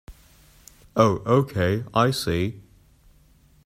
[0.95, 2.63] Oh okay, I see.